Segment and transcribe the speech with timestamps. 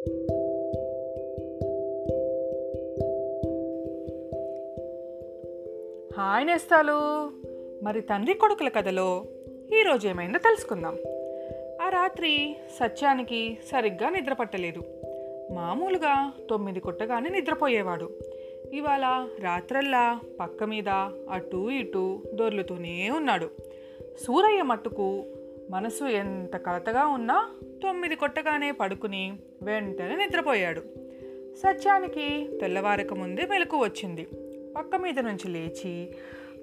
[0.00, 0.06] Hi
[6.46, 7.30] నేస్తాలు.
[7.84, 9.24] మరి తండ్రి కొడుకుల కథలో
[9.80, 10.98] ఈరోజు ఏమైందో తెలుసుకుందాం.
[11.82, 14.82] ఆ రాత్రి సత్యానికి సరిగ్గా నిద్ర పట్టలేదు
[15.52, 18.10] మామూలుగా తొమ్మిది కొట్టగానే నిద్రపోయేవాడు.
[18.72, 23.50] ఇవాళ రాత్రల్లా పక్క మీద అటు ఇటు దొర్లుతూనే ఉన్నాడు.
[24.26, 25.24] సూరయ్య మట్టుకు
[25.70, 27.50] మనసు ఎంత కలతగా ఉన్నా
[27.82, 30.80] తొమ్మిది కొట్టగానే పడుకుని వెంటనే నిద్రపోయాడు.
[31.56, 34.26] సత్యానికి తెల్లవారక ముందే మెలకు వచ్చింది.
[34.76, 36.14] పక్క మీద నుంచి లేచి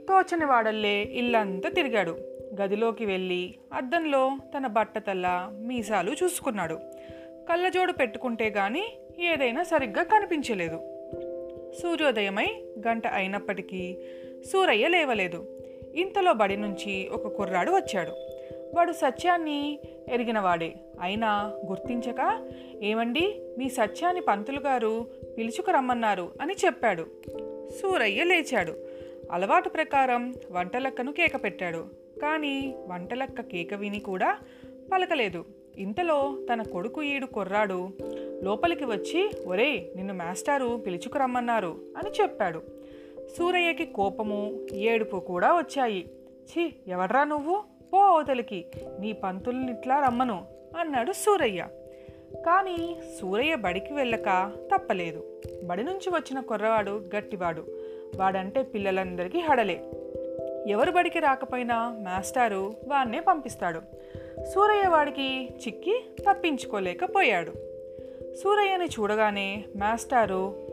[0.10, 2.18] తోచని వాడల్లే ఇల్లంతా తిరిగాడు.
[2.62, 6.80] గదిలోకి వెళ్ళి అద్దంలో తన బట్టతల్ల మీసాలు చూసుకున్నాడు.
[7.50, 8.84] కళ్ళజోడు పెట్టుకుంటే గాని
[9.20, 10.80] ఏదైనా సరిగ్గా కనిపించలేదు.
[11.82, 13.98] సూర్యోదయమై గంట అయినప్పటికీ
[14.52, 15.46] సూరయ్య లేవలేదు.
[15.96, 18.12] ఇంతలో బడి నుంచి ఒక కుర్రాడు వచ్చాడు.
[18.76, 22.50] వాడు సత్యాన్ని ఎరిగినవాడే అయినా గుర్తించక
[22.82, 27.08] ఏమండి మీ సత్యాన్ని పంతులు గారు పిలుచుకురమ్మన్నారు అని చెప్పాడు.
[27.70, 28.76] సూరయ్య లేచాడు.
[29.32, 31.86] అలవాటు ప్రకారం వంటలక్కను కేక పెట్టాడు.
[32.22, 34.38] కానీ వంటలక్క కేక విని కూడా
[34.94, 35.46] పలకలేదు.
[35.78, 37.90] ఇంతలో తన కొడుకు ఈడు కుర్రాడు
[38.44, 42.62] లోపలికి వచ్చి ఒరే నిన్ను మాస్టారు పిలుచుకురమ్మన్నారు అని చెప్పాడు.
[43.38, 46.10] సూరయ్యకి కోపము ఏడుపు కూడా వచ్చాయి.
[46.44, 47.77] ఛీ ఎవడ్రా నువ్వు?
[47.94, 48.66] పో అవతలికి.
[49.00, 50.46] నీ పంతుల్నిట్లా రమ్మను
[50.80, 51.68] అన్నాడు సూరయ్య.
[52.34, 55.42] కానీ సూరయ్య బడికి వెళ్ళక తప్పలేదు.
[55.64, 57.66] బడి నుంచి వచ్చిన కుర్రవాడు గట్టివాడు.
[58.16, 59.92] వాడంటే పిల్లలందరికీ హడలే.
[60.68, 63.82] ఎవరు బడికి రాకపోయినా మాస్టారు వాన్నే పంపిస్తాడు.
[64.44, 67.52] సూరయ్య వాడికి చిక్కి తప్పించుకోలేకపోయాడు.
[68.34, 70.68] సూరయ్యని చూడగానే మాస్టారు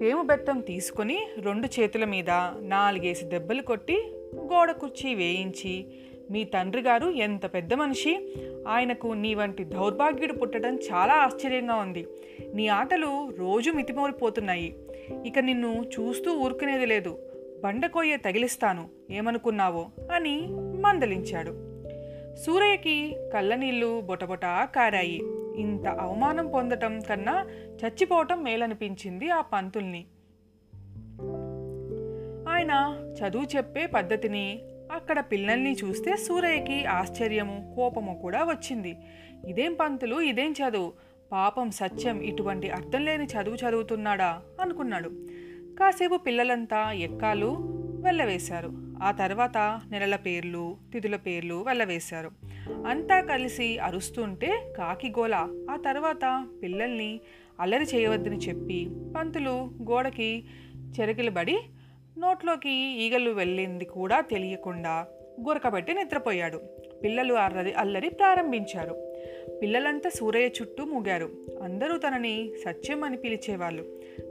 [0.00, 5.86] పేము బెత్తం తీసుకుని రెండు చేతుల మీద నాలుగేసి దెబ్బలు కొట్టి గోడ కుర్చీ వేయించి
[6.30, 8.34] మీ తండ్రి గారు ఎంత పెద్ద మనిషి.
[8.68, 12.06] ఆయనకు నీ వంటి దౌర్భాగ్యుడు పుట్టడం చాలా ఆశ్చర్యంగా ఉంది.
[12.54, 14.76] నీ ఆటలు రోజు మితిమోరిపోతున్నాయి.
[15.26, 17.18] ఇక నిన్ను చూస్తూ ఊరుకునేది లేదు.
[17.64, 18.88] బండకొయ్య తగిలిస్తాను.
[19.10, 20.46] ఏమనుకున్నావో అని
[20.80, 21.70] మందలించాడు.
[22.36, 25.20] సూరయ్యకి కళ్ళనీళ్ళు బొటబొట కారాయి.
[25.56, 27.46] ఇంత అవమానం పొందటం కన్నా
[27.84, 30.04] చచ్చిపోవటం మేలనిపించింది ఆ పంతుల్ని.
[32.48, 34.62] ఆయన చదువు చెప్పే పద్ధతిని
[34.94, 38.96] అక్కడ పిల్లల్ని చూస్తే సూరయ్యకి ఆశ్చర్యము కోపము కూడా వచ్చింది.
[39.48, 40.92] ఇదేం పంతులు ఇదేం చదువు?
[41.32, 44.42] పాపం సత్యం ఇటువంటి అర్థం లేని చదువు చదువుతున్నాడా?
[44.60, 45.08] అనుకున్నాడు.
[45.80, 47.56] కాసేపు పిల్లలంతా ఎక్కాలు
[48.04, 48.72] వెళ్ళవేశారు.
[49.02, 52.30] ఆ తర్వాత నెలల పేర్లు తిథుల పేర్లు వెళ్ళవేశారు.
[52.86, 55.34] అంతా కలిసి అరుస్తుంటే కాకిగోల
[55.70, 57.20] ఆ తర్వాత పిల్లల్ని
[57.60, 60.44] అల్లరి చేయవద్దని చెప్పి పంతులు గోడకి
[61.00, 61.58] చెరకిలబడి
[62.20, 62.70] నోట్లోకి
[63.02, 65.06] ఈగలు వెళ్ళింది కూడా తెలియకుండా
[65.48, 66.60] గురకబెట్టి నిద్రపోయాడు.
[67.04, 69.14] పిల్లలు అల్లరి అల్లరి ప్రారంభించారు.
[69.62, 71.28] పిల్లలంతా సూరయ్య చుట్టూ మూగారు.
[71.62, 73.82] అందరూ తనని సత్యం అని పిలిచేవాళ్ళు.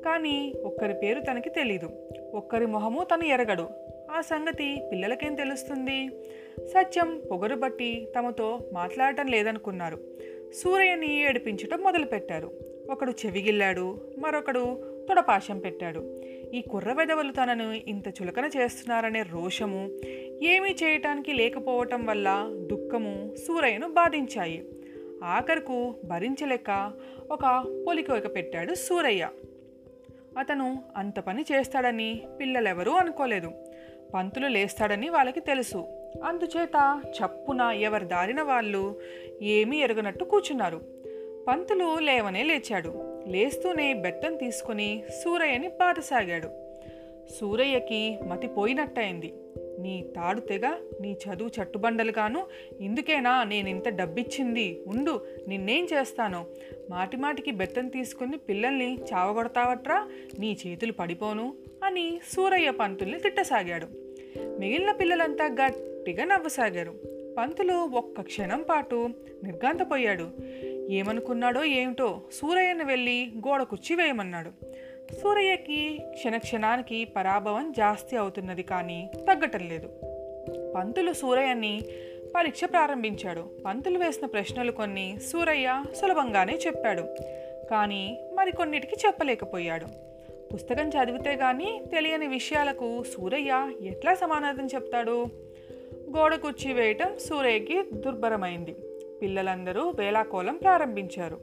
[0.05, 1.89] కానీ ఒక్కరి పేరు తనకి తెలీదు.
[2.33, 3.69] ఒక్కరి మొహము తను ఎరగడు.
[4.11, 6.09] ఆ సంగతి పిల్లలకేం తెలుస్తుంది?
[6.67, 10.00] సత్యం పొగరు బట్టి తమతో మాట్లాడటం లేదనుకున్నారు.
[10.53, 12.51] సూరయ్యని ఏడిపించటం మొదలుపెట్టారు.
[12.89, 14.79] ఒకడు చెవిగిల్లాడు మరొకడు
[15.09, 16.22] తొడపాశం పెట్టాడు.
[16.53, 19.90] ఈ కుర్ర వెదవలు తనను ఇంత చులకన చేస్తున్నారనే రోషము
[20.44, 24.66] ఏమీ చేయటానికి లేకపోవటం వల్ల దుఃఖము సూరయ్యను బాధించాయి.
[25.24, 26.94] ఆఖరుకు భరించలేక
[27.31, 29.30] ఒక పొలికోక పెట్టాడు సూరయ్య.
[30.38, 33.52] అతను అంత పని చేస్తాడని పిల్లలెవరూ అనుకోలేదు.
[34.14, 35.88] పంతులు లేస్తాడని వాళ్ళకి తెలుసు.
[36.24, 39.02] అందుచేత చప్పున ఎవరి దారిన వాళ్ళు
[39.42, 40.81] ఏమీ ఎరగనట్టు కూర్చున్నారు.
[41.48, 43.09] పంతులు లేవనే లేచాడు.
[43.29, 46.50] లేస్తూనే బెత్తం తీసుకుని సూరయ్యని పాటసాగాడు.
[47.40, 49.34] సూరయ్యకి మతిపోయినట్టయింది
[49.79, 52.45] నీ తాడు తెగ నీ చదువు చట్టుబండలుగాను
[52.81, 54.81] ఇందుకేనా నేనింత డబ్బిచ్చింది?
[54.88, 56.45] ఉండు నిన్నేం చేస్తానో?
[56.89, 60.07] మాటిమాటికి బెత్తం తీసుకుని పిల్లల్ని చావగొడతావట్రా?
[60.39, 61.53] నీ చేతులు పడిపోను
[61.84, 63.88] అని సూరయ్య పంతుల్ని తిట్టసాగాడు.
[64.59, 67.19] మిగిలిన పిల్లలంతా గట్టిగా నవ్వసాగారు.
[67.38, 69.09] పంతులు ఒక్క క్షణం పాటు
[69.44, 70.29] నిర్గాంతపోయాడు
[70.89, 74.51] ఏమనుకున్నాడో ఏమిటో సూరయ్యను వెళ్ళి గోడ కుర్చీ వేయమన్నాడు
[75.21, 79.89] సూరయ్యకి క్షణక్షణానికి పరాభవం జాస్తి అవుతున్నది కానీ తగ్గటం లేదు.
[80.75, 81.81] పంతులు సూరయ్యని
[82.36, 83.50] పరీక్ష ప్రారంభించాడు.
[83.65, 87.01] పంతులు వేసిన ప్రశ్నలు కొన్ని సూరయ్య సులభంగానే చెప్పాడు.
[87.71, 89.85] కానీ మరికొన్నిటికి చెప్పలేకపోయాడు.
[90.53, 95.25] పుస్తకం చదివితే కానీ తెలియని విషయాలకు సూరయ్య ఎట్లా సమాధానం చెప్తాడు?
[96.18, 98.75] గోడ కుర్చీ వేయటం సూరయ్యకి దుర్భరమైంది.
[99.21, 101.39] పిల్లలందరూ వేలాకోలం ప్రారంభించారు.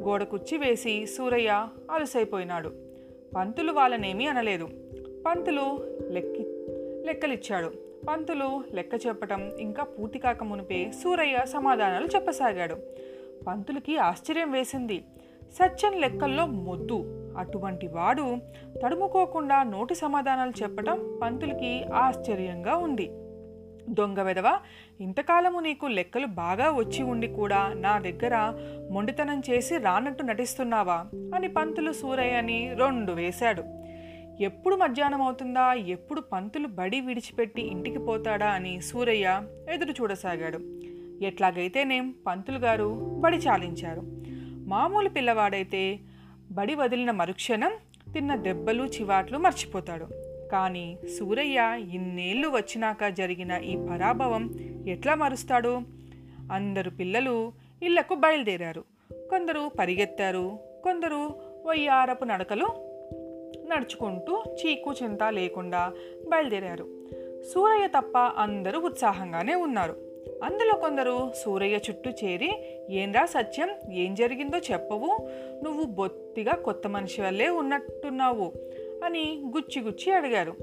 [0.00, 2.72] గోడ కుచ్చి వేసి సూరయ్య అలసైపోయినాడు.
[3.36, 4.68] పంతులు వాళ్ళనేమీ అనలేదు.
[5.26, 5.78] పంతులు
[6.08, 6.46] లెక్కి
[7.06, 7.72] లెక్కలిచ్చాడు.
[8.08, 12.76] పంతులు లెక్క చెప్పటం ఇంకా పూర్తి కాక మునిపే సూరయ్య సమాధానాలు చెప్పసాగాడు.
[13.46, 15.04] పంతులకి ఆశ్చర్యం వేసింది.
[15.52, 17.04] సత్యం లెక్కల్లో మొద్దు.
[17.38, 18.36] అటువంటి వాడు
[18.84, 23.10] తడుముకోకుండా నోటి సమాధానాలు చెప్పటం పంతులకి ఆశ్చర్యంగా ఉంది.
[23.90, 24.58] దొంగ వెదవ?
[25.00, 28.52] ఇంతకాలము నీకు లెక్కలు బాగా వచ్చి ఉండి కూడా నా దగ్గర
[28.90, 31.06] మొండితనం చేసి రానట్టు నటిస్తున్నావా?
[31.34, 33.64] అని పంతులు సూరయ్యని రెండు వేశాడు.
[34.40, 35.72] ఎప్పుడు మధ్యాహ్నం అవుతుందా?
[35.72, 38.46] ఎప్పుడు పంతులు బడి విడిచిపెట్టి ఇంటికి పోతాడా?
[38.46, 39.42] అని సూరయ్య
[39.72, 40.58] ఎదురు చూడసాగాడు.
[41.24, 44.02] ఎట్లాగైతేనేం పంతులు గారు బడి చాలించారు.
[44.68, 45.98] మామూలు పిల్లవాడైతే
[46.50, 47.72] బడి వదిలిన మరుక్షణం
[48.12, 50.06] తిన్న దెబ్బలు చివాట్లు మర్చిపోతాడు.
[50.50, 54.54] కానీ సూరయ్య ఇన్నేళ్ళు వచ్చినాక జరిగిన ఈ పరాభవం
[54.88, 55.80] ఎట్లా మరుస్తాడు?
[56.52, 57.52] అందరు పిల్లలు
[57.82, 58.84] ఇళ్ళకు బయలుదేరారు.
[59.12, 61.34] కొందరు పరిగెత్తారు కొందరు
[61.66, 62.66] వయ్యారపు నడకలు
[63.68, 65.92] నడుచుకుంటూ చీకు చింత లేకుండా
[66.28, 66.84] బయలుదేరారు.
[67.54, 70.10] సూరయ్య తప్ప అందరూ ఉత్సాహంగానే ఉన్నారు.
[70.44, 72.50] అందులో కొందరు సూరయ్య చుట్టూ చేరి
[72.90, 73.92] ఏంరా సత్యం?
[73.92, 75.28] ఏం జరిగిందో చెప్పవు.
[75.64, 78.52] నువ్వు బొత్తిగా కొత్త మనిషి వల్లే ఉన్నట్టున్నావు.
[79.04, 80.56] అని గుచ్చి గుచ్చి అడిగారు.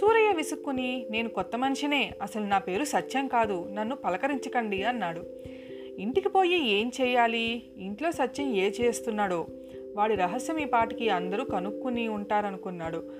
[0.00, 5.24] సూరయ్య విసుక్కుని నేను కొత్త మనిషినే అసలు నా పేరు సత్యం కాదు నన్ను పలకరించకండి అన్నాడు.
[5.98, 7.62] ఇంటికి పోయి ఏం చేయాలి?
[7.76, 9.46] ఇంట్లో సత్యం ఏ చేస్తున్నాడో
[9.96, 13.10] వాడి రహస్యం ఈ పాటికి అందరూ కనుక్కుని ఉంటారనుకున్నాడు.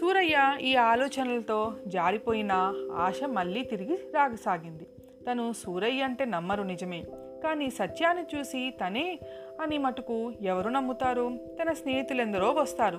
[0.00, 4.86] సూరయ్య ఈ ఆలోచనలతో జారిపోయిన ఆశ మళ్ళీ తిరిగి రాగసాగింది
[5.30, 7.04] తను సూరయ్య అంటే నమ్మరు నిజమే.
[7.44, 9.18] కానీ సత్యాన్ని చూసి తనే
[9.60, 11.38] అని మటుకు ఎవరు నమ్ముతారు?
[11.62, 12.96] తన స్నేహితులెందరో వస్తారు.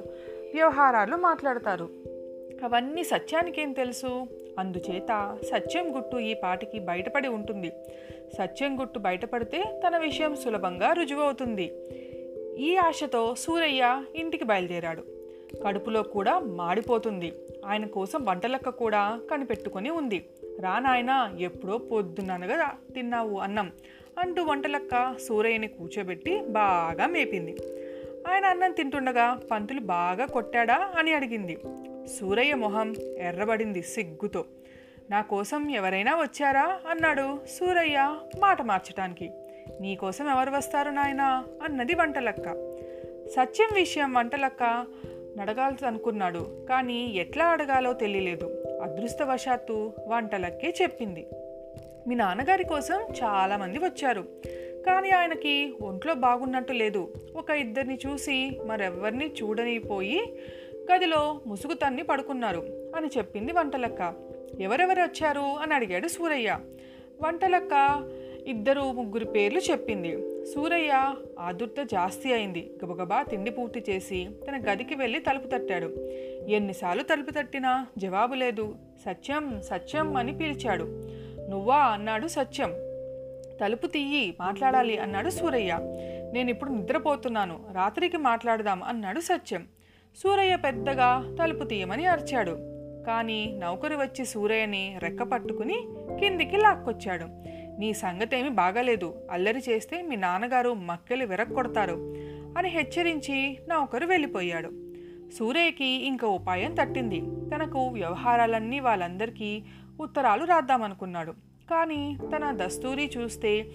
[0.54, 1.90] వ్యవహారాలు మాట్లాడతారు.
[2.64, 4.28] అవన్నీ సత్యానికేం తెలుసు?
[4.60, 7.72] అందుచేత సత్యం గుట్టు ఈ పాటికి బయటపడి ఉంటుంది.
[8.38, 11.72] సత్యం గుట్టు బయటపడితే తన విషయం సులభంగా రుజువవుతుంది.
[12.58, 15.04] ఈ ఆశతో సూరయ్య ఇంటికి బయలుదేరాడు.
[15.64, 17.34] కడుపులో కూడా మాడిపోతుంది.
[17.66, 20.26] ఆయన కోసం వంటలక్క కూడా కనిపెట్టుకొని ఉంది.
[20.60, 23.72] రా నాయన ఎప్పుడో పొద్దున్ననగా తిన్నావు అన్నం.
[24.20, 27.58] అంటూ వంటలక్క సూరయ్యని కూర్చోబెట్టి బాగా మేపింది.
[28.28, 31.58] ఆయన అన్నం తింటుండగా పంతులు బాగా కొట్టాడా అని అడిగింది.
[32.20, 34.46] సూరయ్య మొహం ఎర్రబడింది సిగ్గుతో.
[35.10, 36.80] నా కోసం ఎవరైనా వచ్చారా?
[36.90, 39.32] అన్నాడు సూరయ్య మాట మార్చటానికి.
[39.82, 41.46] నీకోసం ఎవరు వస్తారు నాయనా?
[41.64, 42.44] అన్నది వంటలక్క.
[43.28, 44.86] సత్యం విషయం వంటలక్క
[45.38, 48.64] నడగాల్సి అనుకున్నాడు కానీ ఎట్లా అడగాలో తెలియలేదు.
[48.84, 51.28] అదృష్టవశాత్తు వంటలక్కే చెప్పింది.
[52.08, 54.26] మీ నాన్నగారి కోసం చాలామంది వచ్చారు.
[54.86, 57.14] కానీ ఆయనకి ఒంట్లో బాగున్నట్టు లేదు.
[57.36, 60.40] ఒక ఇద్దరిని చూసి మరెవ్వరిని చూడనిపోయి
[60.92, 64.14] గదిలో ముసుగు తన్ని పడుకున్నారు అని చెప్పింది వంటలక్క.
[64.60, 66.60] ఎవరెవరు వచ్చారు అని అడిగాడు సూరయ్య.
[67.22, 68.04] వంటలక్క
[68.48, 70.46] ఇద్దరు ముగ్గురు పేర్లు చెప్పింది.
[70.46, 72.74] సూరయ్య ఆదుర్త జాస్తి అయింది.
[72.84, 75.88] గబగబా తిండి పూర్తి చేసి తన గదికి వెళ్ళి తలుపు తట్టాడు.
[76.48, 78.76] ఎన్నిసార్లు తలుపు తట్టినా జవాబు లేదు.
[79.06, 80.84] సత్యం సత్యం అని పిలిచాడు.
[81.50, 82.72] నువ్వా అన్నాడు సత్యం.
[83.62, 85.78] తలుపు తీయి మాట్లాడాలి అన్నాడు సూరయ్య.
[86.34, 89.68] నేను ఇప్పుడు నిద్రపోతున్నాను రాత్రికి మాట్లాడదాం అన్నాడు సత్యం.
[90.24, 92.58] సూరయ్య పెద్దగా తలుపు తీయమని అరిచాడు.
[93.08, 95.88] కానీ నౌకరు వచ్చి సూరయ్యని రెక్క పట్టుకుని
[96.20, 97.26] కిందికి లాక్కొచ్చాడు.
[97.80, 102.16] నీ సంగతేమి బాగాలేదు అల్లరి చేస్తే మీ నాన్నగారు మక్కెలు విరక్కొడతారు
[102.58, 104.70] అని హెచ్చరించి నౌకరు వెళ్ళిపోయాడు.
[105.40, 107.22] సూరయ్యకి ఇంకా ఉపాయం తట్టింది.
[107.56, 109.64] తనకు వ్యవహారాలన్నీ వాళ్ళందరికీ
[110.02, 111.32] ఉత్తరాలు రాద్దామనుకున్నాడు.
[111.70, 113.66] కానీ తన దస్తూరి చూస్తే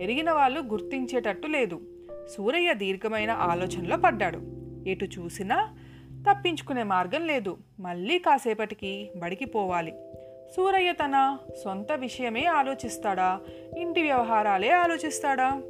[0.00, 1.80] ఎరిగిన వాళ్ళు గుర్తించేటట్టు లేదు.
[2.36, 4.40] సూరయ్య దీర్ఘమైన ఆలోచనలో పడ్డాడు.
[4.88, 5.76] ఎటు చూసినా
[6.30, 7.56] తప్పించుకునే మార్గం లేదు.
[7.80, 9.92] మళ్ళీ కాసేపటికి బడికి పోవాలి.
[10.56, 13.40] సూరయ్య తన సొంత విషయమే ఆలోచిస్తాడా?
[13.78, 15.62] ఇంటి వ్యవహారాలే ఆలోచిస్తాడా?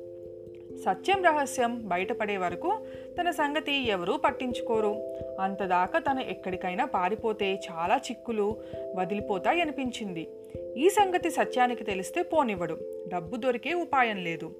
[0.84, 2.78] సత్యం రహస్యం బయటపడే వరకు
[3.20, 4.96] తన సంగతి ఎవరూ పట్టించుకోరు.
[5.40, 8.56] అంతదాకా తను ఎక్కడికైనా పారిపోతే చాలా చిక్కులు
[8.94, 10.28] వదిలిపోతాయి అనిపించింది.
[10.76, 12.78] ఈ సంగతి సత్యానికి తెలిస్తే పోనివ్వడు.
[13.08, 14.50] డబ్బు దొరికే ఉపాయం లేదు.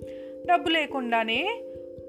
[0.46, 1.62] డబ్బు లేకుండానే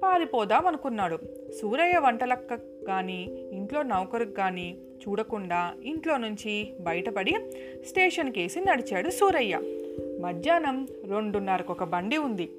[0.04, 1.20] పారిపోదాం అనుకున్నాడు.
[1.62, 2.56] సూరయ్య వంటలక్క
[2.88, 7.36] కానీ ఇంట్లో నౌకరుకు కానీ చూడకుండా ఇంట్లో నుంచి బయటపడి
[7.90, 9.60] స్టేషన్కేసి నడిచాడు సూరయ్య.
[10.22, 12.50] మధ్యాహ్నం రెండున్నరకు ఒక బండి ఉంది.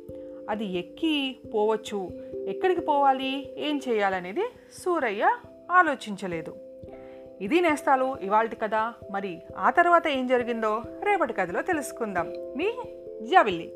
[0.50, 2.10] అది ఎక్కి పోవచ్చు.
[2.48, 3.54] ఎక్కడికి పోవాలి?
[3.58, 4.42] ఏం చేయాలనేది
[4.72, 5.36] సూరయ్య
[5.70, 6.54] ఆలోచించలేదు.
[7.40, 12.28] ఇది నేస్తాలు ఇవాల్టి కదా మరి ఆ తర్వాత ఏం జరిగిందో రేపటి కథలో తెలుసుకుందాం.
[12.56, 12.72] మీ
[13.22, 13.72] జాబిల్లి